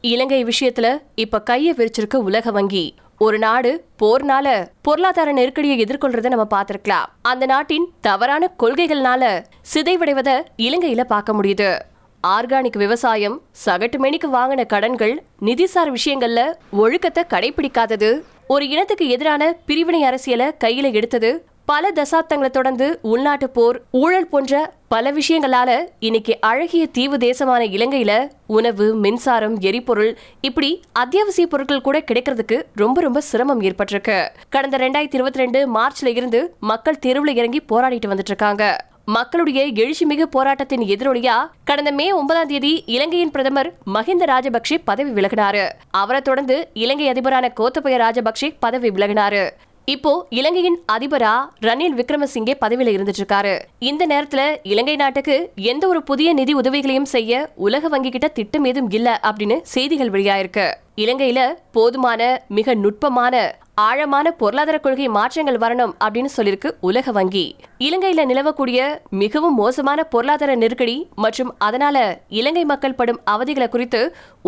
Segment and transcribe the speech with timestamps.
[0.00, 2.94] இலங்கை விஷயத்துல இப்ப கைய விரிச்சிருக்க உலக வங்கி.
[3.18, 7.08] ஒரு நாடு போர்னால பொருளாதார நெருக்கடியை எதிர்கொள்றத நம்ம பார்த்திருக்கலாம்.
[7.22, 11.78] அந்த நாட்டின் தவறான கொள்கைகள்னால சிதைவடைவத இலங்கையில பார்க்க முடியுது.
[12.26, 20.92] ஆர்கானிக் விவசாயம் சகட்டுமேனிக்கு வாங்கின கடன்கள் நிதிசார் விஷயங்கள்ல ஒழுக்கத்தை கடைபிடிக்காதது ஒரு இனத்துக்கு எதிரான பிரிவினை அரசியலை கையில
[20.92, 28.30] எடுத்தது பல தசாப்தங்களை தொடர்ந்து உள்நாட்டு போர் ஊழல் போன்ற பல விஷயங்களால இன்னைக்கு அழகிய தீவு தேசமான இலங்கையில
[28.46, 34.28] உணவு மின்சாரம் எரிபொருள் இப்படி அத்தியாவசிய பொருட்கள் கூட கிடைக்கிறதுக்கு ரொம்ப ரொம்ப சிரமம் ஏற்பட்டிருக்கு.
[34.48, 40.80] கடந்த ரெண்டாயிரத்தி இருபத்தி ரெண்டு மார்ச்ல இருந்து மக்கள் தெருவில் இறங்கி போராடிட்டு வந்துட்டு இருக்காங்க மக்களுடைய எழுச்சிமிகு போராட்டத்தின்
[40.80, 45.68] எதிரொலியா கடந்த மே ஒன்பதாம் தேதி இலங்கையின் பிரதமர் மஹிந்த ராஜபக்சே பதவி விலகினாரு.
[45.90, 49.50] அவரை தொடர்ந்து இலங்கை அதிபரான கோத்தபய ராஜபக்சே பதவி விலகினாரு.
[49.92, 55.36] இப்போ இலங்கையின் அதிபரா ரணில் விக்ரமசிங்கே பதவியில இருந்துட்டு இருக்காரு இந்த நேரத்துல இலங்கை நாட்டுக்கு
[55.68, 57.32] எந்த ஒரு புதிய நிதி உதவிகளையும் செய்ய
[57.66, 60.66] உலக வங்கி கிட்ட திட்டம் ஏதும் இல்ல அப்படின்னு செய்திகள் வெளியாயிருக்கு.
[60.96, 61.40] இலங்கையில
[61.72, 63.34] போதுமான மிக நுட்பமான
[63.84, 67.46] ஆழமான பொருளாதார கொள்கை மாற்றங்கள் வரணும் அப்படின்னு சொல்லிருக்கு உலக வங்கி.
[67.78, 68.80] இலங்கையில நிலவக்கூடிய
[69.22, 71.96] மிகவும் மோசமான பொருளாதார நெருக்கடி மற்றும் அதனால
[72.40, 74.02] இலங்கை மக்கள் படும் அவதிகளை குறித்து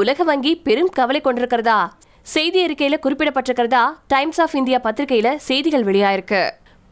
[0.00, 1.80] உலக வங்கி பெரும் கவலை கொண்டிருக்கிறதா
[2.32, 3.82] செய்தி அறிக்கையில குறிப்பிடப்பட்டிருக்கிறதா?
[4.12, 6.40] டைம்ஸ் ஆஃப் இந்தியா பத்திரிகையில செய்திகள் வெளியாயிருக்கு.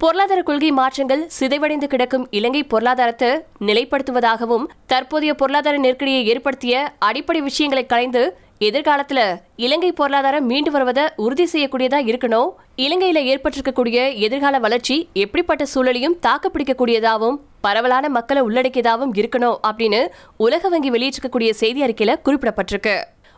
[0.00, 3.30] பொருளாதார கொள்கை மாற்றங்கள் சிதைவடைந்து கிடக்கும் இலங்கை பொருளாதாரத்தை
[3.68, 8.22] நிலைப்படுத்துவதாகவும் தற்போதைய பொருளாதார நெருக்கடியை ஏற்படுத்திய அடிப்படை விஷயங்களை கலைந்து
[8.60, 9.20] எதிர்காலத்துல
[9.66, 12.52] இலங்கை பொருளாதாரம் மீண்டு வருவதை உறுதி செய்யக்கூடியதா இருக்கணும்?
[12.84, 20.02] இலங்கையில ஏற்பட்டிருக்கக்கூடிய எதிர்கால வளர்ச்சி எப்படிப்பட்ட சூழலையும் தாக்குப்பிடிக்கக்கூடியதாகவும் பரவலான மக்களை உள்ளடக்கியதாகவும் இருக்கணும் அப்படின்னு
[20.36, 22.96] உலக வங்கி வெளியிட்டிருக்கக்கூடிய செய்தி அறிக்கையில குறிப்பிடப்பட்டிருக்கு.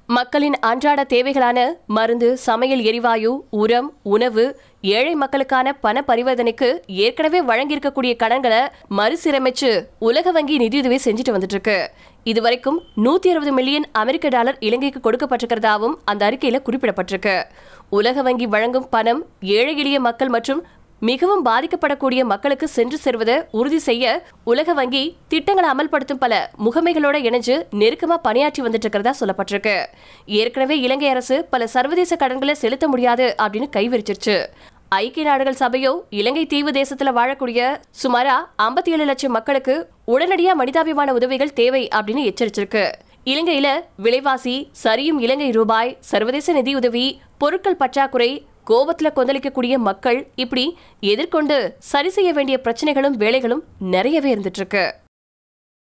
[0.08, 4.44] மக்களின் அன்றாட தேவைகளான மருந்து சமையல் எரிவாயு உரம் உணவு
[4.80, 8.60] ஏழை மக்களுக்கான பண பரிவர்த்தனைக்கு ஏற்கனவே வழங்கியிருக்கக்கூடிய கடன்களை
[8.96, 11.90] மறுசீரமைச்சு உலக வங்கி நிதியுதவி செஞ்சுட்டு வந்துட்டு இருக்கு
[12.24, 17.42] இதுவரைக்கும் நூத்தி அறுபது மில்லியன் அமெரிக்க டாலர் இலங்கைக்கு கொடுக்கப்பட்டிருக்கிறதாவும் அந்த அறிக்கையில குறிப்பிடப்பட்டிருக்கு.
[17.90, 20.62] உலக வங்கி வழங்கும் பணம் ஏழை எளிய மக்கள் மற்றும்
[21.00, 24.04] மிகவும் பாதிக்கப்படக்கூடிய மக்களுக்கு சென்று சேர்வதை உறுதி செய்ய
[24.44, 29.86] உலக வங்கி திட்டங்களை அமல்படுத்தும் பல முகமைகளோட இணைஞ்சு நெருக்கமா பணியாற்றி வந்துட்டு இருக்கிறதா சொல்லப்பட்டிருக்கு.
[30.26, 34.46] ஏற்கனவே இலங்கை அரசு பல சர்வதேச கடன்களை செலுத்த முடியாது அப்படின்னு கைவிரிச்சிருச்சு.
[34.88, 41.52] ஐக்கிய நாடுகள் சபையோ இலங்கை தீவு தேசத்துல வாழக்கூடிய சுமாரா ஐம்பத்தி ஏழு லட்சம் மக்களுக்கு உடனடியா மனிதாபிமான உதவிகள்
[41.52, 42.92] தேவை அப்படின்னு எச்சரிச்சிருக்கு.
[43.24, 50.64] இலங்கையில விலைவாசி சரியும் இலங்கை ரூபாய் சர்வதேச நிதியுதவி பொருட்கள் பற்றாக்குறை கோபத்துல கொந்தளிக்கக்கூடிய மக்கள் இப்படி
[51.00, 54.84] எதிர்கொண்டு சரி செய்ய வேண்டிய பிரச்சனைகளும் வேலைகளும் நிறையவே இருந்துட்டு இருக்கு.